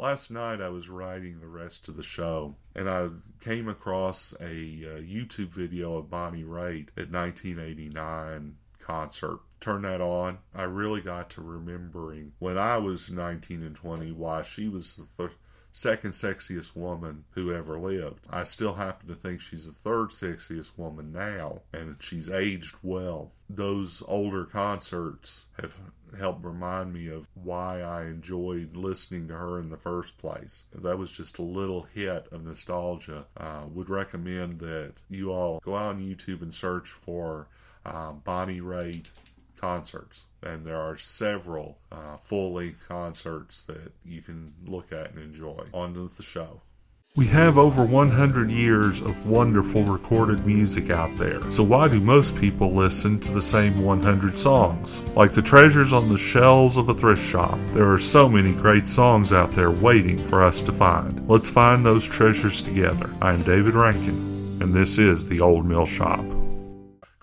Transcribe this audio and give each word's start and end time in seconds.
Last 0.00 0.30
night 0.30 0.62
I 0.62 0.70
was 0.70 0.88
writing 0.88 1.40
the 1.40 1.46
rest 1.46 1.86
of 1.86 1.94
the 1.94 2.02
show 2.02 2.56
and 2.74 2.88
I 2.88 3.08
came 3.38 3.68
across 3.68 4.32
a 4.40 4.46
uh, 4.46 5.00
YouTube 5.02 5.50
video 5.50 5.98
of 5.98 6.08
Bonnie 6.08 6.42
Raitt 6.42 6.88
at 6.96 7.12
1989 7.12 8.56
concert. 8.78 9.40
Turn 9.60 9.82
that 9.82 10.00
on. 10.00 10.38
I 10.54 10.62
really 10.62 11.02
got 11.02 11.28
to 11.30 11.42
remembering 11.42 12.32
when 12.38 12.56
I 12.56 12.78
was 12.78 13.10
19 13.10 13.62
and 13.62 13.76
20 13.76 14.12
why 14.12 14.40
she 14.40 14.68
was 14.68 14.96
the 14.96 15.04
th- 15.18 15.36
second 15.72 16.12
sexiest 16.12 16.74
woman 16.76 17.24
who 17.32 17.52
ever 17.54 17.78
lived. 17.78 18.26
I 18.30 18.44
still 18.44 18.74
happen 18.74 19.08
to 19.08 19.14
think 19.14 19.40
she's 19.40 19.66
the 19.66 19.72
third 19.72 20.10
sexiest 20.10 20.72
woman 20.76 21.12
now, 21.12 21.62
and 21.72 21.96
she's 22.00 22.30
aged 22.30 22.76
well. 22.82 23.32
Those 23.48 24.02
older 24.06 24.44
concerts 24.44 25.46
have 25.60 25.76
helped 26.18 26.44
remind 26.44 26.92
me 26.92 27.08
of 27.08 27.28
why 27.34 27.80
I 27.80 28.04
enjoyed 28.06 28.76
listening 28.76 29.28
to 29.28 29.34
her 29.34 29.58
in 29.58 29.70
the 29.70 29.76
first 29.76 30.18
place. 30.18 30.64
That 30.74 30.98
was 30.98 31.10
just 31.10 31.38
a 31.38 31.42
little 31.42 31.82
hit 31.82 32.26
of 32.32 32.44
nostalgia. 32.44 33.26
Uh, 33.36 33.62
would 33.72 33.90
recommend 33.90 34.58
that 34.60 34.94
you 35.08 35.32
all 35.32 35.60
go 35.60 35.76
out 35.76 35.94
on 35.94 36.00
YouTube 36.00 36.42
and 36.42 36.52
search 36.52 36.88
for 36.88 37.48
uh, 37.84 38.12
Bonnie 38.12 38.60
Raitt 38.60 39.08
concerts, 39.60 40.26
and 40.42 40.64
there 40.64 40.80
are 40.80 40.96
several 40.96 41.78
uh, 41.92 42.16
full 42.16 42.54
length 42.54 42.88
concerts 42.88 43.62
that 43.64 43.92
you 44.04 44.22
can 44.22 44.50
look 44.66 44.92
at 44.92 45.10
and 45.12 45.18
enjoy. 45.18 45.66
On 45.74 45.94
to 45.94 46.10
the 46.16 46.22
show. 46.22 46.62
We 47.16 47.26
have 47.26 47.58
over 47.58 47.84
100 47.84 48.52
years 48.52 49.00
of 49.00 49.28
wonderful 49.28 49.82
recorded 49.82 50.46
music 50.46 50.90
out 50.90 51.10
there, 51.18 51.50
so 51.50 51.64
why 51.64 51.88
do 51.88 51.98
most 51.98 52.36
people 52.36 52.72
listen 52.72 53.18
to 53.20 53.32
the 53.32 53.42
same 53.42 53.82
100 53.82 54.38
songs? 54.38 55.02
Like 55.16 55.32
the 55.32 55.42
treasures 55.42 55.92
on 55.92 56.08
the 56.08 56.16
shelves 56.16 56.76
of 56.76 56.88
a 56.88 56.94
thrift 56.94 57.20
shop, 57.20 57.58
there 57.72 57.90
are 57.90 57.98
so 57.98 58.28
many 58.28 58.54
great 58.54 58.86
songs 58.86 59.32
out 59.32 59.50
there 59.50 59.72
waiting 59.72 60.22
for 60.22 60.44
us 60.44 60.62
to 60.62 60.72
find. 60.72 61.28
Let's 61.28 61.50
find 61.50 61.84
those 61.84 62.08
treasures 62.08 62.62
together. 62.62 63.10
I 63.20 63.32
am 63.32 63.42
David 63.42 63.74
Rankin, 63.74 64.58
and 64.62 64.72
this 64.72 64.96
is 64.96 65.28
the 65.28 65.40
Old 65.40 65.66
Mill 65.66 65.86
Shop. 65.86 66.24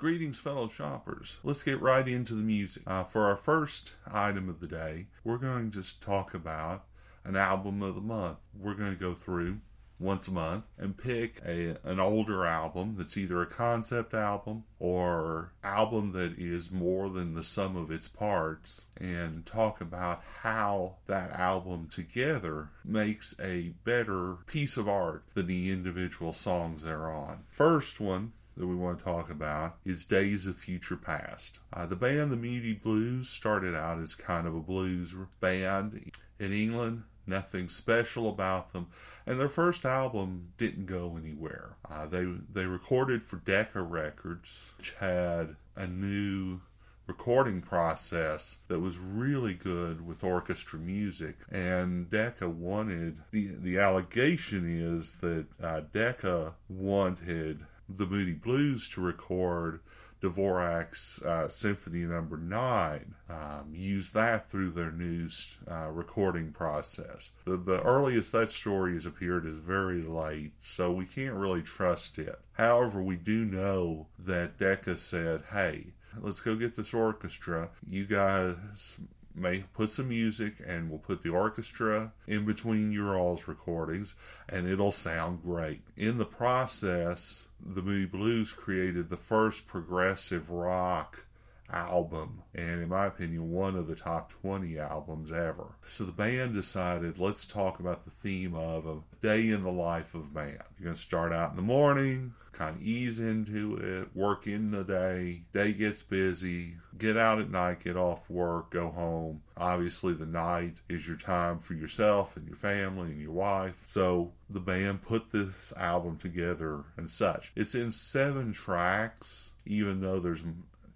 Greetings, 0.07 0.39
fellow 0.39 0.69
shoppers. 0.69 1.37
Let's 1.43 1.63
get 1.63 1.81
right 1.81 2.07
into 2.07 2.33
the 2.33 2.41
music. 2.41 2.81
Uh, 2.87 3.03
for 3.03 3.25
our 3.25 3.35
first 3.35 3.95
item 4.09 4.47
of 4.47 4.61
the 4.61 4.65
day, 4.67 5.07
we're 5.25 5.37
going 5.37 5.69
to 5.69 5.75
just 5.75 6.01
talk 6.01 6.33
about 6.33 6.85
an 7.25 7.35
album 7.35 7.83
of 7.83 7.95
the 7.95 7.99
month. 7.99 8.37
We're 8.57 8.75
going 8.75 8.93
to 8.93 8.97
go 8.97 9.13
through 9.13 9.57
once 9.99 10.29
a 10.29 10.31
month 10.31 10.65
and 10.79 10.97
pick 10.97 11.41
a, 11.45 11.75
an 11.83 11.99
older 11.99 12.45
album 12.45 12.95
that's 12.97 13.17
either 13.17 13.41
a 13.41 13.45
concept 13.47 14.13
album 14.13 14.63
or 14.79 15.51
album 15.61 16.13
that 16.13 16.39
is 16.39 16.71
more 16.71 17.09
than 17.09 17.33
the 17.33 17.43
sum 17.43 17.75
of 17.75 17.91
its 17.91 18.07
parts 18.07 18.85
and 18.95 19.45
talk 19.45 19.81
about 19.81 20.23
how 20.41 20.95
that 21.07 21.31
album 21.31 21.89
together 21.91 22.69
makes 22.85 23.35
a 23.41 23.73
better 23.83 24.35
piece 24.45 24.77
of 24.77 24.87
art 24.87 25.25
than 25.33 25.47
the 25.47 25.69
individual 25.69 26.31
songs 26.31 26.83
they're 26.83 27.09
on. 27.09 27.43
First 27.49 27.99
one 27.99 28.31
that 28.57 28.67
we 28.67 28.75
want 28.75 28.99
to 28.99 29.05
talk 29.05 29.29
about 29.29 29.77
is 29.85 30.03
Days 30.03 30.47
of 30.47 30.57
Future 30.57 30.97
Passed. 30.97 31.59
Uh, 31.71 31.85
the 31.85 31.95
band, 31.95 32.31
the 32.31 32.37
Moody 32.37 32.73
Blues, 32.73 33.29
started 33.29 33.75
out 33.75 33.99
as 33.99 34.15
kind 34.15 34.47
of 34.47 34.55
a 34.55 34.59
blues 34.59 35.15
band 35.39 36.11
in 36.39 36.51
England. 36.51 37.03
Nothing 37.29 37.67
special 37.67 38.29
about 38.29 38.71
them, 38.71 38.87
and 39.25 39.37
their 39.37 39.49
first 39.49 39.83
album 39.83 40.53
didn't 40.57 40.85
go 40.85 41.17
anywhere. 41.21 41.75
Uh, 41.89 42.05
they 42.07 42.25
they 42.53 42.65
recorded 42.65 43.21
for 43.21 43.35
Decca 43.35 43.81
Records, 43.81 44.71
which 44.77 44.93
had 44.93 45.57
a 45.75 45.85
new 45.85 46.61
recording 47.05 47.61
process 47.61 48.59
that 48.67 48.79
was 48.79 48.99
really 48.99 49.53
good 49.53 50.05
with 50.05 50.23
orchestra 50.23 50.79
music. 50.79 51.37
And 51.51 52.09
Decca 52.09 52.49
wanted 52.49 53.17
the 53.31 53.47
the 53.57 53.77
allegation 53.79 54.65
is 54.65 55.15
that 55.15 55.45
uh, 55.61 55.81
Decca 55.91 56.53
wanted 56.69 57.65
the 57.89 58.05
Moody 58.05 58.33
Blues 58.33 58.87
to 58.89 59.01
record 59.01 59.81
Dvorak's 60.21 61.21
uh, 61.21 61.47
Symphony 61.47 61.99
Number 61.99 62.37
no. 62.37 62.57
Nine. 62.57 63.13
Um, 63.29 63.73
use 63.73 64.11
that 64.11 64.49
through 64.49 64.71
their 64.71 64.91
new 64.91 65.27
uh, 65.69 65.89
recording 65.91 66.51
process. 66.51 67.31
The, 67.45 67.57
the 67.57 67.81
earliest 67.83 68.31
that 68.31 68.49
story 68.49 68.93
has 68.93 69.05
appeared 69.05 69.45
is 69.45 69.59
very 69.59 70.01
late, 70.01 70.53
so 70.57 70.91
we 70.91 71.05
can't 71.05 71.35
really 71.35 71.61
trust 71.61 72.17
it. 72.17 72.39
However, 72.53 73.01
we 73.01 73.15
do 73.15 73.45
know 73.45 74.07
that 74.17 74.57
Decca 74.57 74.97
said, 74.97 75.43
"Hey, 75.51 75.93
let's 76.19 76.39
go 76.39 76.55
get 76.55 76.75
this 76.75 76.93
orchestra. 76.93 77.69
You 77.87 78.05
guys 78.05 78.97
may 79.37 79.65
put 79.73 79.89
some 79.89 80.09
music 80.09 80.55
and 80.65 80.89
we'll 80.89 80.99
put 80.99 81.21
the 81.23 81.29
orchestra 81.29 82.11
in 82.27 82.45
between 82.45 82.91
your 82.91 83.17
all's 83.17 83.47
recordings 83.47 84.15
and 84.49 84.67
it'll 84.67 84.91
sound 84.91 85.43
great. 85.43 85.81
In 85.95 86.17
the 86.17 86.25
process, 86.25 87.47
the 87.63 87.81
Moody 87.81 88.05
Blues 88.05 88.53
created 88.53 89.09
the 89.09 89.17
first 89.17 89.67
progressive 89.67 90.49
rock 90.49 91.25
album, 91.71 92.41
and 92.55 92.81
in 92.81 92.89
my 92.89 93.07
opinion, 93.07 93.51
one 93.51 93.75
of 93.75 93.87
the 93.87 93.95
top 93.95 94.31
20 94.31 94.77
albums 94.79 95.31
ever. 95.31 95.75
So 95.85 96.03
the 96.05 96.11
band 96.11 96.53
decided, 96.53 97.19
let's 97.19 97.45
talk 97.45 97.79
about 97.79 98.05
the 98.05 98.11
theme 98.11 98.55
of 98.55 98.87
a 98.87 98.99
day 99.21 99.49
in 99.49 99.61
the 99.61 99.71
life 99.71 100.15
of 100.15 100.33
man. 100.33 100.59
You're 100.77 100.85
going 100.85 100.95
to 100.95 101.01
start 101.01 101.33
out 101.33 101.51
in 101.51 101.55
the 101.57 101.61
morning, 101.61 102.33
kind 102.51 102.75
of 102.75 102.81
ease 102.81 103.19
into 103.19 103.75
it, 103.77 104.15
work 104.15 104.47
in 104.47 104.71
the 104.71 104.83
day, 104.83 105.43
day 105.53 105.73
gets 105.73 106.01
busy, 106.01 106.75
get 106.97 107.17
out 107.17 107.39
at 107.39 107.51
night, 107.51 107.83
get 107.83 107.95
off 107.95 108.29
work, 108.29 108.71
go 108.71 108.89
home. 108.89 109.41
Obviously, 109.55 110.13
the 110.13 110.25
night 110.25 110.75
is 110.89 111.07
your 111.07 111.17
time 111.17 111.59
for 111.59 111.73
yourself 111.73 112.35
and 112.35 112.47
your 112.47 112.55
family 112.55 113.11
and 113.11 113.21
your 113.21 113.31
wife. 113.31 113.83
So 113.85 114.31
the 114.49 114.59
band 114.59 115.01
put 115.01 115.31
this 115.31 115.73
album 115.77 116.17
together 116.17 116.83
and 116.95 117.09
such. 117.09 117.51
It's 117.55 117.75
in 117.75 117.91
seven 117.91 118.53
tracks, 118.53 119.53
even 119.65 120.01
though 120.01 120.19
there's 120.19 120.43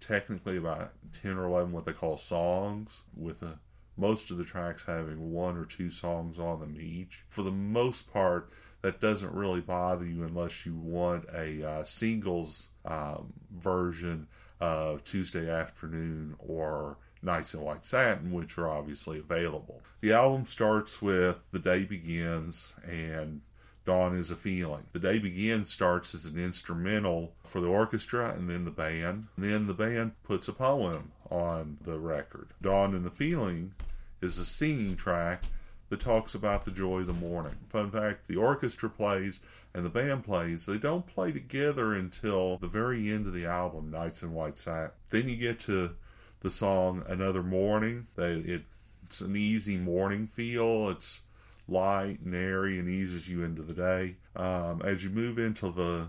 technically 0.02 0.56
about 0.56 0.92
10 1.12 1.38
or 1.38 1.44
11 1.44 1.72
what 1.72 1.86
they 1.86 1.92
call 1.92 2.16
songs, 2.16 3.04
with 3.16 3.42
a, 3.42 3.58
most 3.96 4.30
of 4.30 4.38
the 4.38 4.44
tracks 4.44 4.84
having 4.84 5.32
one 5.32 5.56
or 5.56 5.64
two 5.64 5.90
songs 5.90 6.38
on 6.38 6.60
them 6.60 6.76
each. 6.80 7.24
For 7.28 7.42
the 7.42 7.50
most 7.50 8.12
part, 8.12 8.50
that 8.82 9.00
doesn't 9.00 9.32
really 9.32 9.60
bother 9.60 10.04
you 10.04 10.24
unless 10.24 10.66
you 10.66 10.74
want 10.74 11.24
a 11.32 11.66
uh, 11.66 11.84
singles 11.84 12.68
um, 12.84 13.32
version 13.56 14.26
of 14.60 15.04
Tuesday 15.04 15.50
Afternoon 15.50 16.34
or 16.38 16.98
Nights 17.22 17.54
in 17.54 17.60
White 17.60 17.84
Satin, 17.84 18.32
which 18.32 18.58
are 18.58 18.68
obviously 18.68 19.18
available. 19.18 19.82
The 20.00 20.12
album 20.12 20.46
starts 20.46 21.00
with 21.00 21.40
The 21.52 21.60
Day 21.60 21.84
Begins 21.84 22.74
and 22.84 23.42
Dawn 23.84 24.16
is 24.16 24.30
a 24.30 24.36
Feeling. 24.36 24.84
The 24.92 24.98
Day 24.98 25.18
Begins 25.18 25.70
starts 25.70 26.14
as 26.14 26.24
an 26.24 26.38
instrumental 26.38 27.32
for 27.42 27.60
the 27.60 27.68
orchestra 27.68 28.32
and 28.32 28.48
then 28.48 28.64
the 28.64 28.70
band. 28.70 29.26
And 29.36 29.44
then 29.44 29.66
the 29.66 29.74
band 29.74 30.12
puts 30.22 30.46
a 30.48 30.52
poem 30.52 31.12
on 31.30 31.78
the 31.82 31.98
record. 31.98 32.48
Dawn 32.60 32.94
and 32.94 33.04
the 33.04 33.10
Feeling 33.10 33.74
is 34.20 34.38
a 34.38 34.44
singing 34.44 34.96
track 34.96 35.44
that 35.88 36.00
talks 36.00 36.34
about 36.34 36.64
the 36.64 36.70
joy 36.70 37.00
of 37.00 37.06
the 37.06 37.12
morning. 37.12 37.56
Fun 37.68 37.90
fact 37.90 38.28
the 38.28 38.36
orchestra 38.36 38.88
plays 38.88 39.40
and 39.74 39.84
the 39.84 39.90
band 39.90 40.24
plays. 40.24 40.64
They 40.64 40.78
don't 40.78 41.06
play 41.06 41.32
together 41.32 41.92
until 41.94 42.58
the 42.58 42.68
very 42.68 43.10
end 43.12 43.26
of 43.26 43.32
the 43.32 43.46
album, 43.46 43.90
Nights 43.90 44.22
in 44.22 44.32
White 44.32 44.56
Satin. 44.56 44.90
Then 45.10 45.28
you 45.28 45.36
get 45.36 45.58
to 45.60 45.96
the 46.40 46.50
song 46.50 47.02
Another 47.08 47.42
Morning. 47.42 48.06
It's 48.16 49.20
an 49.20 49.36
easy 49.36 49.76
morning 49.76 50.26
feel. 50.26 50.88
It's 50.88 51.22
light 51.68 52.20
and 52.20 52.34
airy 52.34 52.78
and 52.78 52.88
eases 52.88 53.28
you 53.28 53.44
into 53.44 53.62
the 53.62 53.72
day. 53.74 54.16
Um, 54.36 54.82
as 54.84 55.04
you 55.04 55.10
move 55.10 55.38
into 55.38 55.70
the 55.70 56.08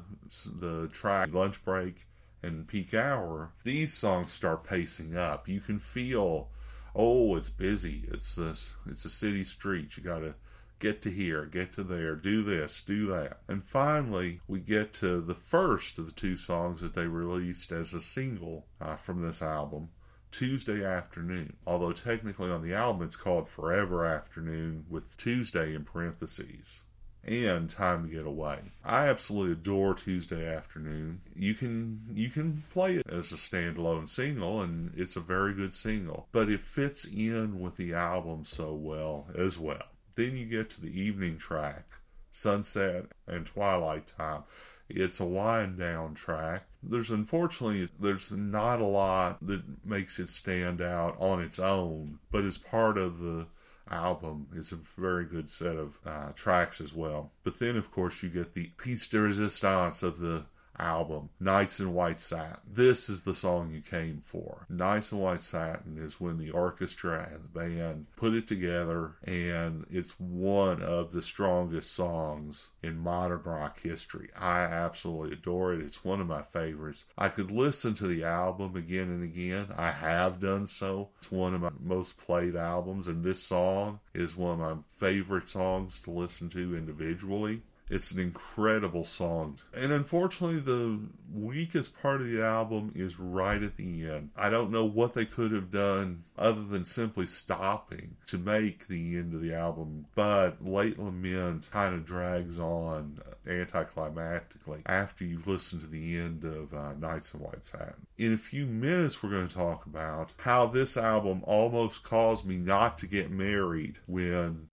the 0.60 0.88
track 0.90 1.34
lunch 1.34 1.64
break 1.64 2.06
and 2.42 2.68
peak 2.68 2.94
hour, 2.94 3.52
these 3.64 3.94
songs 3.94 4.32
start 4.32 4.64
pacing 4.64 5.16
up. 5.16 5.48
You 5.48 5.62
can 5.62 5.80
feel, 5.80 6.50
oh, 6.96 7.36
it's 7.36 7.50
busy. 7.50 8.06
It's 8.10 8.36
this. 8.36 8.74
It's 8.86 9.06
a 9.06 9.10
city 9.10 9.44
street. 9.44 9.96
You 9.98 10.04
got 10.04 10.20
to 10.20 10.36
get 10.80 11.02
to 11.02 11.10
here, 11.10 11.46
get 11.46 11.72
to 11.72 11.84
there, 11.84 12.16
do 12.16 12.44
this, 12.44 12.82
do 12.82 13.06
that. 13.08 13.40
And 13.48 13.64
finally, 13.64 14.42
we 14.48 14.60
get 14.60 14.92
to 14.94 15.22
the 15.22 15.36
first 15.36 15.98
of 15.98 16.06
the 16.06 16.12
two 16.12 16.36
songs 16.36 16.82
that 16.82 16.94
they 16.94 17.08
released 17.08 17.72
as 17.72 17.94
a 17.94 18.02
single 18.02 18.66
uh, 18.82 18.98
from 18.98 19.22
this 19.22 19.42
album. 19.42 19.90
Tuesday 20.34 20.84
afternoon. 20.84 21.56
Although 21.66 21.94
technically 21.94 22.50
on 22.50 22.64
the 22.64 22.74
album 22.74 23.04
it's 23.04 23.16
called 23.16 23.48
Forever 23.48 24.04
Afternoon 24.06 24.86
with 24.90 25.16
Tuesday 25.16 25.76
in 25.76 25.86
parentheses. 25.86 26.82
And 27.24 27.70
Time 27.70 28.04
to 28.04 28.14
Get 28.14 28.26
Away. 28.26 28.60
I 28.84 29.08
absolutely 29.08 29.54
adore 29.54 29.94
Tuesday 29.94 30.54
Afternoon. 30.54 31.22
You 31.36 31.54
can 31.54 32.02
you 32.14 32.30
can 32.30 32.64
play 32.72 32.96
it 32.96 33.08
as 33.08 33.32
a 33.32 33.36
standalone 33.36 34.10
single 34.10 34.62
and 34.62 34.92
it's 34.98 35.16
a 35.16 35.22
very 35.22 35.54
good 35.54 35.74
single, 35.74 36.28
but 36.34 36.50
it 36.50 36.62
fits 36.62 37.06
in 37.06 37.62
with 37.62 37.78
the 37.78 37.94
album 37.94 38.44
so 38.44 38.74
well 38.74 39.28
as 39.38 39.58
well. 39.58 39.86
Then 40.16 40.36
you 40.36 40.46
get 40.46 40.70
to 40.72 40.82
the 40.82 41.00
evening 41.00 41.38
track, 41.38 41.86
Sunset 42.32 43.06
and 43.28 43.46
Twilight 43.46 44.08
Time. 44.08 44.44
It's 44.90 45.20
a 45.20 45.26
wind 45.26 45.80
down 45.80 46.16
track. 46.16 46.66
There's 46.86 47.12
unfortunately 47.12 47.90
there's 48.00 48.32
not 48.32 48.82
a 48.82 48.86
lot 48.86 49.46
that 49.46 49.86
makes 49.86 50.20
it 50.20 50.30
stand 50.30 50.82
out 50.82 51.16
on 51.20 51.42
its 51.42 51.60
own, 51.60 52.20
but 52.32 52.44
as 52.44 52.58
part 52.58 52.98
of 52.98 53.20
the 53.20 53.48
album 53.90 54.48
is 54.56 54.72
a 54.72 54.76
very 54.76 55.26
good 55.26 55.50
set 55.50 55.76
of 55.76 56.00
uh, 56.06 56.32
tracks 56.36 56.80
as 56.82 56.94
well. 56.94 57.32
But 57.44 57.60
then, 57.60 57.76
of 57.76 57.92
course, 57.92 58.24
you 58.24 58.30
get 58.30 58.54
the 58.54 58.72
piece 58.78 59.08
de 59.08 59.20
resistance 59.20 60.04
of 60.04 60.20
the 60.20 60.46
album, 60.78 61.30
Nights 61.40 61.80
in 61.80 61.94
White 61.94 62.20
Satin. 62.20 62.58
This 62.70 63.10
is 63.10 63.22
the 63.22 63.36
song 63.36 63.72
you 63.72 63.82
came 63.82 64.22
for. 64.26 64.66
Nights 64.70 65.12
in 65.12 65.20
White 65.20 65.42
Satin 65.42 65.98
is 65.98 66.20
when 66.20 66.38
the 66.38 66.52
orchestra 66.52 67.30
and 67.32 67.44
the 67.44 67.60
band 67.60 68.08
put 68.16 68.34
it 68.34 68.48
together, 68.48 69.16
and 69.24 69.86
it's 69.90 70.20
one 70.20 70.82
of 70.82 71.12
the 71.12 71.22
strongest 71.22 71.92
songs 71.92 72.70
in 72.82 72.98
modern 72.98 73.42
rock 73.44 73.80
history. 73.80 74.30
I 74.38 74.62
absolutely 74.62 75.34
adore 75.34 75.74
it. 75.74 75.82
It's 75.82 76.04
one 76.04 76.22
of 76.22 76.28
my 76.28 76.42
favorites. 76.42 77.06
I 77.18 77.30
could 77.30 77.52
listen 77.52 77.94
to 77.96 78.08
the 78.08 78.24
album 78.24 78.76
again 78.76 79.10
and 79.10 79.24
again. 79.24 79.68
I 79.78 79.92
have 79.92 80.40
done 80.40 80.68
so. 80.68 81.10
It's 81.18 81.32
one 81.32 81.54
of 81.54 81.62
my 81.62 81.72
most 81.80 82.18
played 82.18 82.56
albums, 82.56 83.08
and 83.08 83.24
this 83.24 83.42
song 83.42 84.00
is 84.14 84.36
one 84.36 84.60
of 84.60 84.60
my 84.60 84.84
favorite 84.90 85.50
songs 85.50 86.02
to 86.04 86.12
listen 86.12 86.50
to 86.50 86.78
individually. 86.78 87.62
It's 87.94 88.10
an 88.10 88.20
incredible 88.20 89.04
song. 89.04 89.60
And 89.72 89.92
unfortunately, 89.92 90.60
the 90.60 91.00
weakest 91.32 92.02
part 92.02 92.22
of 92.22 92.28
the 92.28 92.44
album 92.44 92.92
is 92.96 93.20
right 93.20 93.62
at 93.62 93.78
the 93.78 94.10
end. 94.10 94.32
I 94.36 94.50
don't 94.50 94.72
know 94.72 94.84
what 94.84 95.14
they 95.14 95.26
could 95.26 95.52
have 95.52 95.70
done 95.70 96.24
other 96.36 96.64
than 96.64 96.86
simply 96.86 97.28
stopping 97.28 98.16
to 98.26 98.40
make 98.40 98.88
the 98.88 99.18
end 99.18 99.36
of 99.36 99.44
the 99.44 99.54
album, 99.56 100.08
but 100.16 100.66
Late 100.66 100.98
Lament 100.98 101.70
kind 101.72 101.94
of 101.94 102.04
drags 102.04 102.58
on 102.58 103.20
anticlimactically 103.46 104.82
after 104.88 105.24
you've 105.24 105.46
listened 105.46 105.82
to 105.82 105.88
the 105.88 106.18
end 106.18 106.44
of 106.44 106.74
uh, 106.74 106.94
Nights 106.94 107.36
in 107.36 107.42
White 107.42 107.64
Satin. 107.64 108.08
In 108.18 108.34
a 108.34 108.38
few 108.38 108.66
minutes, 108.66 109.22
we're 109.22 109.30
going 109.30 109.48
to 109.48 109.54
talk 109.54 109.86
about 109.86 110.32
how 110.38 110.66
this 110.66 110.98
album 110.98 111.42
almost 111.44 112.02
caused 112.02 112.44
me 112.44 112.58
not 112.58 112.98
to 112.98 113.06
get 113.06 113.30
married 113.30 114.00
when 114.08 114.70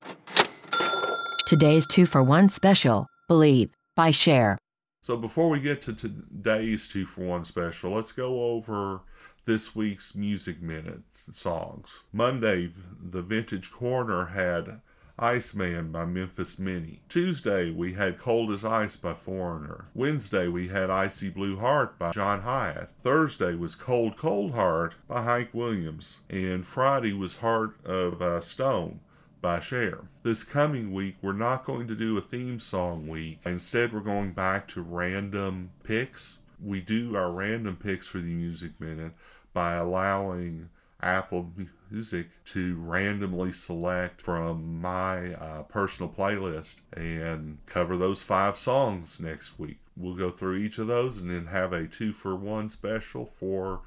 Today's 1.50 1.84
two 1.84 2.06
for 2.06 2.22
one 2.22 2.48
special, 2.48 3.08
Believe, 3.26 3.72
by 3.96 4.12
Cher. 4.12 4.56
So 5.02 5.16
before 5.16 5.48
we 5.48 5.58
get 5.58 5.82
to 5.82 5.92
today's 5.92 6.86
two 6.86 7.06
for 7.06 7.22
one 7.22 7.42
special, 7.42 7.90
let's 7.90 8.12
go 8.12 8.52
over 8.52 9.00
this 9.46 9.74
week's 9.74 10.14
Music 10.14 10.62
Minute 10.62 11.02
songs. 11.12 12.04
Monday, 12.12 12.70
the 13.02 13.22
Vintage 13.22 13.72
Corner 13.72 14.26
had 14.26 14.80
Iceman 15.18 15.90
by 15.90 16.04
Memphis 16.04 16.56
Minnie. 16.60 17.02
Tuesday, 17.08 17.72
we 17.72 17.94
had 17.94 18.16
Cold 18.16 18.52
as 18.52 18.64
Ice 18.64 18.94
by 18.94 19.14
Foreigner. 19.14 19.86
Wednesday, 19.92 20.46
we 20.46 20.68
had 20.68 20.88
Icy 20.88 21.30
Blue 21.30 21.56
Heart 21.56 21.98
by 21.98 22.12
John 22.12 22.42
Hiatt. 22.42 22.90
Thursday 23.02 23.56
was 23.56 23.74
Cold 23.74 24.16
Cold 24.16 24.52
Heart 24.52 24.94
by 25.08 25.24
Hank 25.24 25.48
Williams. 25.52 26.20
And 26.30 26.64
Friday 26.64 27.12
was 27.12 27.38
Heart 27.38 27.84
of 27.84 28.22
uh, 28.22 28.40
Stone 28.40 29.00
by 29.40 29.60
Cher. 29.60 30.00
This 30.22 30.44
coming 30.44 30.92
week, 30.92 31.16
we're 31.22 31.32
not 31.32 31.64
going 31.64 31.86
to 31.88 31.94
do 31.94 32.16
a 32.16 32.20
theme 32.20 32.58
song 32.58 33.08
week. 33.08 33.40
Instead, 33.46 33.92
we're 33.92 34.00
going 34.00 34.32
back 34.32 34.68
to 34.68 34.82
random 34.82 35.70
picks. 35.82 36.40
We 36.62 36.80
do 36.80 37.16
our 37.16 37.30
random 37.30 37.76
picks 37.76 38.06
for 38.06 38.18
the 38.18 38.34
Music 38.34 38.72
Minute 38.78 39.12
by 39.52 39.74
allowing 39.74 40.68
Apple 41.02 41.50
Music 41.90 42.28
to 42.44 42.76
randomly 42.80 43.52
select 43.52 44.20
from 44.20 44.80
my 44.80 45.34
uh, 45.34 45.62
personal 45.62 46.12
playlist 46.12 46.76
and 46.92 47.58
cover 47.66 47.96
those 47.96 48.22
five 48.22 48.56
songs 48.56 49.18
next 49.18 49.58
week. 49.58 49.78
We'll 49.96 50.14
go 50.14 50.30
through 50.30 50.56
each 50.56 50.78
of 50.78 50.86
those 50.86 51.18
and 51.18 51.30
then 51.30 51.46
have 51.46 51.72
a 51.72 51.86
two 51.86 52.12
for 52.12 52.36
one 52.36 52.68
special 52.68 53.24
for 53.24 53.80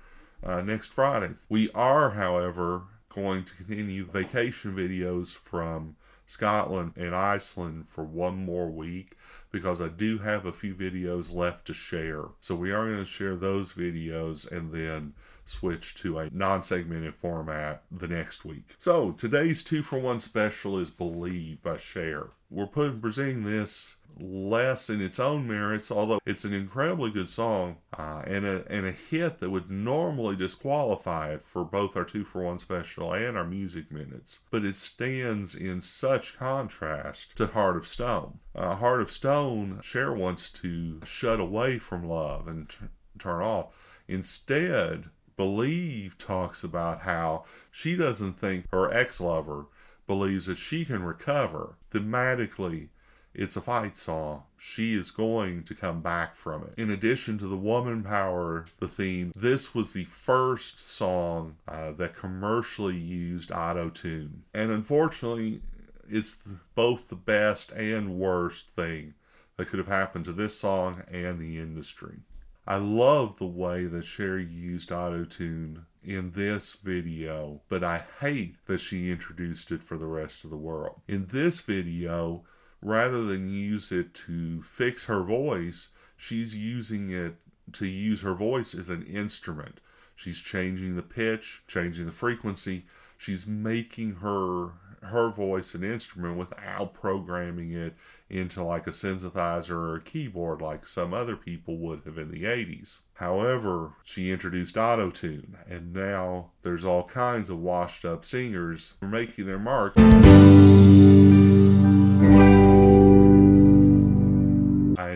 uh, 0.44 0.62
next 0.62 0.94
Friday. 0.94 1.36
We 1.48 1.70
are, 1.72 2.12
however, 2.12 2.84
going 3.14 3.44
to 3.44 3.56
continue 3.56 4.06
vacation 4.06 4.76
videos 4.76 5.36
from 5.36 5.96
Scotland 6.26 6.94
and 6.96 7.14
Iceland 7.14 7.88
for 7.90 8.04
one 8.04 8.38
more 8.46 8.70
week 8.70 9.18
because 9.52 9.82
I 9.82 9.90
do 9.90 10.18
have 10.20 10.46
a 10.46 10.54
few 10.54 10.74
videos 10.74 11.34
left 11.34 11.68
to 11.68 11.74
share. 11.74 12.26
So 12.40 12.56
we 12.56 12.72
are 12.72 12.86
going 12.86 12.98
to 12.98 13.06
share 13.06 13.36
those 13.36 13.74
videos 13.74 14.50
and 14.52 14.72
then 14.72 15.14
switch 15.46 15.96
to 15.96 16.20
a 16.20 16.30
non 16.32 16.62
segmented 16.62 17.16
format 17.16 17.84
the 17.92 18.08
next 18.08 18.46
week. 18.46 18.76
So 18.78 19.12
today's 19.12 19.64
two 19.64 19.84
for 19.84 20.00
one 20.00 20.20
special 20.20 20.78
is 20.78 20.90
Believe 20.90 21.62
by 21.62 21.78
Cher. 21.78 22.30
We're 22.50 22.68
putting 22.68 23.02
presenting 23.02 23.44
this 23.44 23.96
less 24.20 24.90
in 24.90 25.02
its 25.02 25.20
own 25.20 25.48
merits, 25.48 25.92
although 25.92 26.20
it's 26.26 26.44
an 26.44 26.54
incredibly 26.54 27.12
good 27.12 27.30
song 27.30 27.78
uh, 27.98 28.24
and 28.26 28.46
a 28.46 28.66
and 28.70 28.86
a 28.86 28.92
hit 28.92 29.40
that 29.40 29.50
would 29.50 29.70
normally 29.70 30.36
disqualify 30.36 31.32
it 31.32 31.42
for 31.42 31.64
both 31.64 31.98
our 31.98 32.06
two 32.06 32.24
for 32.24 32.44
one 32.44 32.58
special 32.58 33.14
and 33.14 33.38
our 33.38 33.46
music 33.46 33.92
minutes. 33.92 34.42
But 34.52 34.66
it 34.66 34.76
stands 34.76 35.56
in 35.56 35.82
such 35.82 36.36
contrast 36.36 37.36
to 37.38 37.48
Heart 37.48 37.78
of 37.78 37.88
Stone. 37.88 38.40
Uh, 38.56 38.76
Heart 38.76 39.02
of 39.02 39.12
Stone, 39.12 39.80
Cher 39.82 40.14
wants 40.14 40.50
to 40.52 41.00
shut 41.04 41.40
away 41.40 41.80
from 41.80 42.08
love 42.08 42.48
and 42.48 42.70
t- 42.70 42.86
turn 43.18 43.42
off. 43.42 44.00
Instead, 44.08 45.10
Believe 45.36 46.18
talks 46.20 46.64
about 46.64 47.02
how 47.02 47.46
she 47.72 47.96
doesn't 47.96 48.34
think 48.34 48.70
her 48.72 48.94
ex 48.94 49.20
lover 49.20 49.66
believes 50.06 50.46
that 50.46 50.58
she 50.58 50.86
can 50.86 51.04
recover. 51.04 51.76
Thematically, 51.92 52.90
it's 53.34 53.56
a 53.56 53.62
fight 53.62 53.96
song. 53.96 54.44
She 54.58 54.94
is 54.94 55.12
going 55.12 55.64
to 55.64 55.74
come 55.74 56.02
back 56.02 56.36
from 56.36 56.64
it. 56.64 56.76
In 56.78 56.90
addition 56.90 57.38
to 57.40 57.48
the 57.48 57.58
woman 57.58 58.04
power, 58.04 58.66
the 58.80 58.88
theme, 58.88 59.32
this 59.36 59.74
was 59.74 59.94
the 59.94 60.06
first 60.06 60.80
song 60.80 61.58
uh, 61.68 61.92
that 61.94 62.16
commercially 62.16 62.98
used 62.98 63.52
auto 63.52 63.90
tune. 63.90 64.44
And 64.54 64.72
unfortunately, 64.72 65.62
it's 66.08 66.38
both 66.76 67.10
the 67.10 67.16
best 67.16 67.72
and 67.72 68.20
worst 68.20 68.70
thing 68.72 69.16
that 69.58 69.68
could 69.68 69.80
have 69.80 69.88
happened 69.88 70.26
to 70.26 70.34
this 70.34 70.60
song 70.60 71.04
and 71.12 71.40
the 71.40 71.58
industry. 71.58 72.20
I 72.66 72.78
love 72.78 73.38
the 73.38 73.48
way 73.48 73.86
that 73.86 74.06
Sherry 74.06 74.46
used 74.46 74.92
auto 74.92 75.26
tune 75.26 75.86
in 76.02 76.32
this 76.32 76.76
video, 76.76 77.62
but 77.68 77.84
I 77.84 78.02
hate 78.20 78.56
that 78.68 78.80
she 78.80 79.12
introduced 79.12 79.72
it 79.72 79.84
for 79.84 79.98
the 79.98 80.06
rest 80.06 80.44
of 80.44 80.50
the 80.50 80.58
world. 80.58 81.02
In 81.08 81.26
this 81.26 81.60
video, 81.60 82.44
rather 82.84 83.24
than 83.24 83.50
use 83.50 83.92
it 83.92 84.14
to 84.14 84.62
fix 84.62 85.06
her 85.06 85.24
voice, 85.24 85.90
she's 86.18 86.56
using 86.56 87.10
it 87.10 87.36
to 87.72 87.88
use 87.88 88.22
her 88.22 88.36
voice 88.36 88.76
as 88.76 88.90
an 88.90 89.04
instrument. 89.04 89.80
She's 90.16 90.40
changing 90.40 90.96
the 90.96 91.02
pitch, 91.02 91.64
changing 91.68 92.06
the 92.06 92.12
frequency. 92.12 92.86
She's 93.18 93.48
making 93.48 94.16
her 94.16 94.74
her 95.04 95.30
voice 95.30 95.76
an 95.76 95.84
instrument 95.84 96.38
without 96.38 96.94
programming 96.94 97.72
it 97.72 97.94
into 98.30 98.64
like 98.64 98.88
a 98.88 98.92
synthesizer 98.92 99.72
or 99.72 99.96
a 99.96 100.02
keyboard 100.02 100.62
like 100.62 100.88
some 100.88 101.14
other 101.14 101.36
people 101.36 101.78
would 101.78 102.02
have 102.06 102.18
in 102.18 102.32
the 102.32 102.44
80s. 102.44 103.02
However, 103.16 103.92
she 104.04 104.32
introduced 104.32 104.78
auto 104.78 105.10
tune, 105.10 105.58
and 105.70 105.94
now 105.94 106.52
there's 106.62 106.86
all 106.86 107.04
kinds 107.04 107.50
of 107.50 107.60
washed 107.60 108.06
up 108.06 108.24
singers 108.26 108.96
making 109.02 109.46
their 109.46 109.60
mark. 109.60 109.94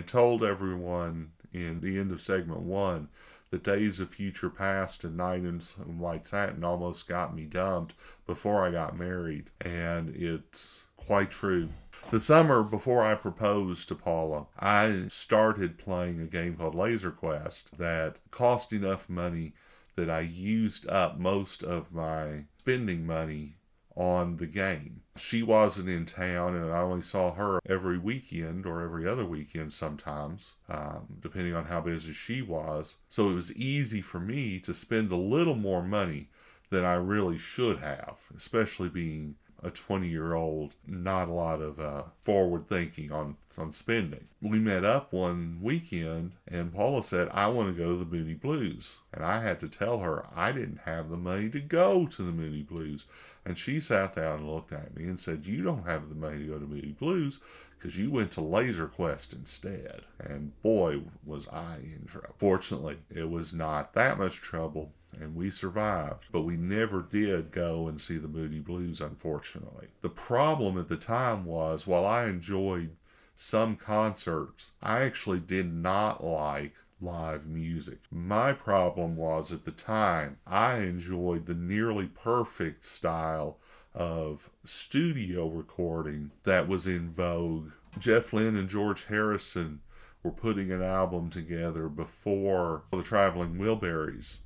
Told 0.07 0.43
everyone 0.43 1.31
in 1.53 1.81
the 1.81 1.99
end 1.99 2.11
of 2.11 2.21
segment 2.21 2.61
one 2.61 3.09
the 3.49 3.57
days 3.57 3.99
of 3.99 4.09
future 4.09 4.49
passed 4.49 5.03
and 5.03 5.17
night 5.17 5.43
in 5.43 5.59
white 5.99 6.25
satin 6.25 6.63
almost 6.63 7.07
got 7.07 7.35
me 7.35 7.43
dumped 7.43 7.93
before 8.25 8.65
I 8.65 8.71
got 8.71 8.97
married, 8.97 9.49
and 9.61 10.15
it's 10.15 10.87
quite 10.95 11.31
true. 11.31 11.69
The 12.09 12.19
summer 12.19 12.63
before 12.63 13.03
I 13.03 13.15
proposed 13.15 13.87
to 13.89 13.95
Paula, 13.95 14.47
I 14.57 15.05
started 15.09 15.77
playing 15.77 16.21
a 16.21 16.25
game 16.25 16.55
called 16.55 16.75
Laser 16.75 17.11
Quest 17.11 17.77
that 17.77 18.17
cost 18.31 18.71
enough 18.73 19.09
money 19.09 19.53
that 19.95 20.09
I 20.09 20.21
used 20.21 20.87
up 20.87 21.19
most 21.19 21.63
of 21.63 21.91
my 21.91 22.45
spending 22.57 23.05
money 23.05 23.56
on 23.97 24.37
the 24.37 24.45
game. 24.45 25.01
She 25.17 25.41
wasn't 25.41 25.89
in 25.89 26.05
town, 26.05 26.55
and 26.55 26.71
I 26.71 26.81
only 26.81 27.01
saw 27.01 27.33
her 27.33 27.59
every 27.67 27.97
weekend 27.97 28.67
or 28.67 28.81
every 28.81 29.07
other 29.07 29.25
weekend 29.25 29.73
sometimes, 29.73 30.55
um, 30.69 31.17
depending 31.19 31.55
on 31.55 31.65
how 31.65 31.81
busy 31.81 32.13
she 32.13 32.43
was. 32.43 32.97
So 33.09 33.29
it 33.29 33.33
was 33.33 33.55
easy 33.55 34.01
for 34.01 34.19
me 34.19 34.59
to 34.59 34.73
spend 34.73 35.11
a 35.11 35.17
little 35.17 35.55
more 35.55 35.81
money 35.81 36.29
than 36.69 36.85
I 36.85 36.93
really 36.93 37.39
should 37.39 37.79
have, 37.79 38.19
especially 38.35 38.89
being 38.89 39.35
a 39.63 39.71
20 39.71 40.07
year 40.07 40.33
old, 40.33 40.75
not 40.85 41.27
a 41.27 41.33
lot 41.33 41.61
of 41.61 41.79
uh, 41.79 42.03
forward 42.21 42.67
thinking 42.67 43.11
on, 43.11 43.37
on 43.57 43.71
spending. 43.71 44.27
We 44.41 44.59
met 44.59 44.85
up 44.85 45.11
one 45.11 45.59
weekend 45.61 46.33
and 46.47 46.73
Paula 46.73 47.01
said, 47.01 47.29
I 47.31 47.47
want 47.47 47.69
to 47.69 47.81
go 47.81 47.91
to 47.91 47.97
the 47.97 48.05
Moody 48.05 48.35
Blues. 48.35 48.99
And 49.13 49.23
I 49.23 49.41
had 49.41 49.59
to 49.61 49.67
tell 49.67 49.99
her 49.99 50.25
I 50.35 50.51
didn't 50.51 50.81
have 50.85 51.09
the 51.09 51.17
money 51.17 51.49
to 51.49 51.59
go 51.59 52.05
to 52.05 52.21
the 52.21 52.31
Moody 52.31 52.61
Blues. 52.61 53.07
And 53.45 53.57
she 53.57 53.79
sat 53.79 54.15
down 54.15 54.39
and 54.39 54.49
looked 54.49 54.73
at 54.73 54.95
me 54.95 55.05
and 55.05 55.19
said, 55.19 55.45
You 55.45 55.63
don't 55.63 55.87
have 55.87 56.09
the 56.09 56.15
money 56.15 56.39
to 56.39 56.45
go 56.45 56.59
to 56.59 56.65
Moody 56.65 56.91
Blues 56.91 57.39
because 57.77 57.97
you 57.97 58.11
went 58.11 58.31
to 58.31 58.41
Laser 58.41 58.87
Quest 58.87 59.33
instead. 59.33 60.01
And 60.19 60.59
boy, 60.61 61.01
was 61.25 61.47
I 61.47 61.77
in 61.77 62.05
trouble. 62.05 62.35
Fortunately, 62.37 62.97
it 63.09 63.29
was 63.29 63.53
not 63.53 63.93
that 63.93 64.17
much 64.17 64.41
trouble 64.41 64.91
and 65.19 65.35
we 65.35 65.49
survived. 65.49 66.25
But 66.31 66.41
we 66.41 66.57
never 66.57 67.01
did 67.01 67.51
go 67.51 67.87
and 67.87 67.99
see 67.99 68.17
the 68.17 68.27
Moody 68.27 68.59
Blues, 68.59 69.01
unfortunately. 69.01 69.87
The 70.01 70.09
problem 70.09 70.77
at 70.77 70.89
the 70.89 70.97
time 70.97 71.45
was 71.45 71.87
while 71.87 72.05
I 72.05 72.25
enjoyed 72.25 72.95
some 73.35 73.75
concerts, 73.75 74.73
I 74.81 75.03
actually 75.03 75.39
did 75.39 75.71
not 75.73 76.23
like 76.23 76.73
live 76.99 77.45
music. 77.47 77.99
My 78.09 78.51
problem 78.53 79.15
was 79.15 79.51
at 79.51 79.63
the 79.63 79.71
time, 79.71 80.37
I 80.47 80.79
enjoyed 80.79 81.45
the 81.45 81.53
nearly 81.53 82.07
perfect 82.07 82.83
style 82.83 83.59
of 83.93 84.49
studio 84.63 85.47
recording 85.47 86.31
that 86.43 86.67
was 86.67 86.87
in 86.87 87.11
vogue. 87.11 87.71
Jeff 87.99 88.33
Lynne 88.33 88.55
and 88.55 88.69
George 88.69 89.05
Harrison 89.05 89.81
were 90.23 90.31
putting 90.31 90.71
an 90.71 90.81
album 90.81 91.29
together 91.29 91.87
before 91.87 92.83
the 92.91 93.03
Traveling 93.03 93.57
Wilburys. 93.57 94.39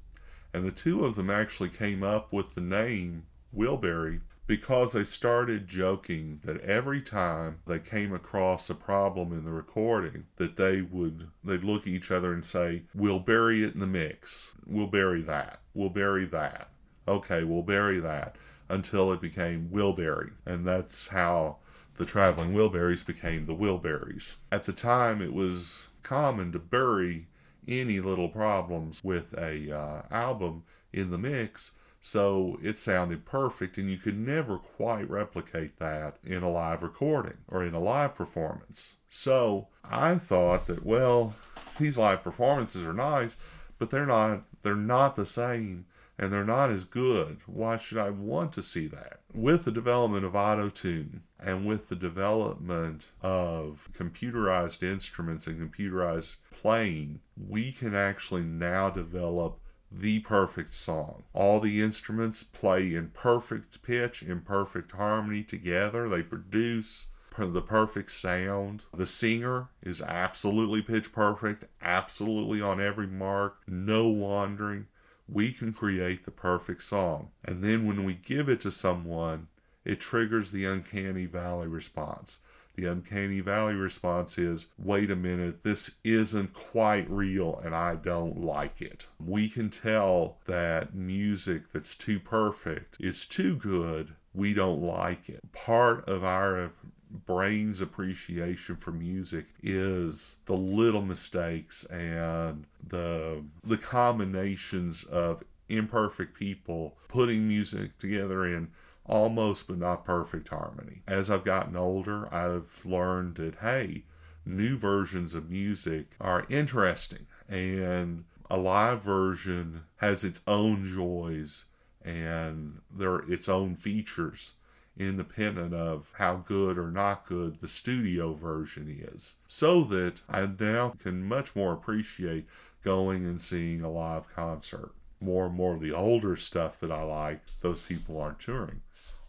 And 0.53 0.65
the 0.65 0.71
two 0.71 1.05
of 1.05 1.15
them 1.15 1.29
actually 1.29 1.69
came 1.69 2.03
up 2.03 2.33
with 2.33 2.55
the 2.55 2.61
name 2.61 3.25
Wilbury 3.55 4.21
because 4.47 4.93
they 4.93 5.03
started 5.03 5.67
joking 5.67 6.39
that 6.43 6.59
every 6.61 7.01
time 7.01 7.59
they 7.65 7.79
came 7.79 8.13
across 8.13 8.69
a 8.69 8.75
problem 8.75 9.31
in 9.31 9.45
the 9.45 9.51
recording 9.51 10.25
that 10.35 10.57
they 10.57 10.81
would 10.81 11.29
they'd 11.43 11.63
look 11.63 11.83
at 11.83 11.87
each 11.87 12.11
other 12.11 12.33
and 12.33 12.43
say 12.43 12.83
we'll 12.93 13.19
bury 13.19 13.63
it 13.63 13.73
in 13.73 13.79
the 13.79 13.87
mix 13.87 14.53
we'll 14.65 14.87
bury 14.87 15.21
that 15.21 15.61
we'll 15.73 15.89
bury 15.89 16.25
that 16.25 16.67
okay 17.07 17.45
we'll 17.45 17.61
bury 17.61 17.99
that 17.99 18.35
until 18.71 19.11
it 19.11 19.21
became 19.21 19.69
Wilbury. 19.71 20.31
And 20.45 20.65
that's 20.65 21.09
how 21.09 21.57
the 21.97 22.05
Traveling 22.05 22.53
Wilburys 22.53 23.05
became 23.05 23.45
the 23.45 23.55
Wilburys. 23.55 24.37
At 24.51 24.65
the 24.65 24.73
time, 24.73 25.21
it 25.21 25.33
was 25.33 25.89
common 26.03 26.51
to 26.53 26.59
bury 26.59 27.27
any 27.67 27.99
little 27.99 28.29
problems 28.29 29.01
with 29.03 29.33
a 29.37 29.71
uh, 29.75 30.01
album 30.11 30.63
in 30.93 31.09
the 31.11 31.17
mix 31.17 31.71
so 32.03 32.57
it 32.63 32.79
sounded 32.79 33.25
perfect 33.25 33.77
and 33.77 33.89
you 33.89 33.97
could 33.97 34.17
never 34.17 34.57
quite 34.57 35.07
replicate 35.07 35.77
that 35.77 36.17
in 36.23 36.41
a 36.41 36.49
live 36.49 36.81
recording 36.81 37.37
or 37.47 37.63
in 37.63 37.75
a 37.75 37.79
live 37.79 38.15
performance. 38.15 38.97
So 39.09 39.67
i 39.83 40.15
thought 40.15 40.67
that 40.67 40.85
well 40.85 41.35
these 41.79 41.97
live 41.97 42.23
performances 42.23 42.85
are 42.85 42.93
nice 42.93 43.37
but 43.77 43.89
they're 43.89 44.05
not 44.05 44.43
they're 44.61 44.75
not 44.75 45.15
the 45.15 45.25
same 45.25 45.85
and 46.21 46.31
they're 46.31 46.45
not 46.45 46.69
as 46.69 46.85
good. 46.85 47.39
Why 47.47 47.77
should 47.77 47.97
I 47.97 48.11
want 48.11 48.53
to 48.53 48.61
see 48.61 48.85
that? 48.87 49.21
With 49.33 49.65
the 49.65 49.71
development 49.71 50.23
of 50.23 50.35
auto 50.35 50.69
tune 50.69 51.23
and 51.39 51.65
with 51.65 51.89
the 51.89 51.95
development 51.95 53.11
of 53.23 53.89
computerized 53.97 54.83
instruments 54.83 55.47
and 55.47 55.59
computerized 55.59 56.37
playing, 56.51 57.21
we 57.35 57.71
can 57.71 57.95
actually 57.95 58.43
now 58.43 58.91
develop 58.91 59.59
the 59.91 60.19
perfect 60.19 60.73
song. 60.73 61.23
All 61.33 61.59
the 61.59 61.81
instruments 61.81 62.43
play 62.43 62.93
in 62.93 63.09
perfect 63.09 63.81
pitch, 63.81 64.21
in 64.21 64.41
perfect 64.41 64.91
harmony 64.91 65.43
together. 65.43 66.07
They 66.07 66.21
produce 66.21 67.07
the 67.37 67.61
perfect 67.61 68.11
sound. 68.11 68.85
The 68.93 69.05
singer 69.05 69.69
is 69.81 70.01
absolutely 70.01 70.83
pitch 70.83 71.11
perfect, 71.11 71.65
absolutely 71.81 72.61
on 72.61 72.79
every 72.79 73.07
mark, 73.07 73.57
no 73.67 74.07
wandering 74.09 74.85
we 75.31 75.53
can 75.53 75.73
create 75.73 76.25
the 76.25 76.31
perfect 76.31 76.83
song. 76.83 77.29
And 77.43 77.63
then 77.63 77.87
when 77.87 78.03
we 78.03 78.13
give 78.13 78.49
it 78.49 78.59
to 78.61 78.71
someone, 78.71 79.47
it 79.85 79.99
triggers 79.99 80.51
the 80.51 80.65
uncanny 80.65 81.25
valley 81.25 81.67
response. 81.67 82.41
The 82.75 82.85
uncanny 82.85 83.41
valley 83.41 83.75
response 83.75 84.37
is 84.37 84.67
wait 84.77 85.11
a 85.11 85.15
minute, 85.15 85.63
this 85.63 85.97
isn't 86.03 86.53
quite 86.53 87.09
real 87.09 87.59
and 87.63 87.75
I 87.75 87.95
don't 87.95 88.41
like 88.41 88.81
it. 88.81 89.07
We 89.19 89.49
can 89.49 89.69
tell 89.69 90.37
that 90.45 90.95
music 90.95 91.63
that's 91.73 91.95
too 91.95 92.19
perfect 92.19 92.97
is 92.99 93.25
too 93.25 93.55
good, 93.55 94.15
we 94.33 94.53
don't 94.53 94.81
like 94.81 95.27
it. 95.29 95.51
Part 95.51 96.07
of 96.07 96.23
our 96.23 96.71
brain's 97.11 97.81
appreciation 97.81 98.75
for 98.75 98.91
music 98.91 99.45
is 99.61 100.37
the 100.45 100.55
little 100.55 101.01
mistakes 101.01 101.83
and 101.85 102.65
the 102.85 103.43
the 103.63 103.77
combinations 103.77 105.03
of 105.03 105.43
imperfect 105.67 106.33
people 106.33 106.97
putting 107.07 107.47
music 107.47 107.97
together 107.97 108.45
in 108.45 108.69
almost 109.05 109.67
but 109.67 109.77
not 109.77 110.05
perfect 110.05 110.49
harmony. 110.49 111.01
As 111.07 111.29
I've 111.29 111.43
gotten 111.43 111.75
older, 111.75 112.33
I've 112.33 112.85
learned 112.85 113.35
that 113.35 113.55
hey, 113.55 114.05
new 114.45 114.77
versions 114.77 115.35
of 115.35 115.49
music 115.49 116.15
are 116.19 116.45
interesting 116.49 117.27
and 117.49 118.23
a 118.49 118.57
live 118.57 119.01
version 119.01 119.83
has 119.97 120.23
its 120.23 120.41
own 120.47 120.85
joys 120.93 121.65
and 122.03 122.79
there 122.93 123.19
its 123.19 123.47
own 123.47 123.75
features 123.75 124.53
independent 124.97 125.73
of 125.73 126.13
how 126.17 126.35
good 126.35 126.77
or 126.77 126.91
not 126.91 127.25
good 127.25 127.61
the 127.61 127.67
studio 127.67 128.33
version 128.33 129.03
is. 129.13 129.35
So 129.47 129.83
that 129.85 130.21
I 130.29 130.47
now 130.59 130.89
can 130.89 131.23
much 131.23 131.55
more 131.55 131.73
appreciate 131.73 132.45
going 132.83 133.25
and 133.25 133.41
seeing 133.41 133.81
a 133.81 133.89
live 133.89 134.33
concert. 134.33 134.91
More 135.19 135.45
and 135.45 135.55
more 135.55 135.73
of 135.73 135.81
the 135.81 135.93
older 135.93 136.35
stuff 136.35 136.79
that 136.79 136.91
I 136.91 137.03
like, 137.03 137.41
those 137.61 137.81
people 137.81 138.19
aren't 138.19 138.39
touring. 138.39 138.81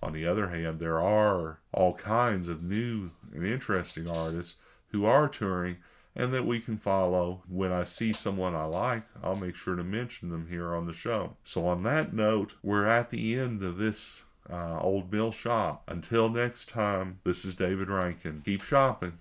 On 0.02 0.12
the 0.12 0.26
other 0.26 0.48
hand, 0.48 0.80
there 0.80 1.00
are 1.00 1.60
all 1.72 1.94
kinds 1.94 2.48
of 2.48 2.62
new 2.62 3.10
and 3.32 3.46
interesting 3.46 4.08
artists 4.08 4.56
who 4.88 5.04
are 5.04 5.28
touring 5.28 5.76
and 6.14 6.32
that 6.32 6.46
we 6.46 6.60
can 6.60 6.76
follow. 6.76 7.42
When 7.48 7.72
I 7.72 7.84
see 7.84 8.12
someone 8.12 8.54
I 8.54 8.64
like, 8.64 9.04
I'll 9.22 9.36
make 9.36 9.54
sure 9.54 9.76
to 9.76 9.84
mention 9.84 10.30
them 10.30 10.48
here 10.48 10.74
on 10.74 10.86
the 10.86 10.92
show. 10.92 11.36
So, 11.44 11.66
on 11.66 11.82
that 11.84 12.12
note, 12.12 12.54
we're 12.62 12.86
at 12.86 13.10
the 13.10 13.38
end 13.38 13.62
of 13.62 13.78
this 13.78 14.24
uh, 14.52 14.78
Old 14.80 15.10
Mill 15.10 15.32
Shop. 15.32 15.82
Until 15.88 16.28
next 16.28 16.68
time, 16.68 17.18
this 17.24 17.44
is 17.44 17.54
David 17.54 17.88
Rankin. 17.88 18.42
Keep 18.44 18.62
shopping. 18.62 19.18